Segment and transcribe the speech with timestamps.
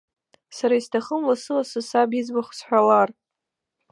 [0.55, 3.09] Сара исҭахым, лассы-лассы саб иӡбахә сҳәалар.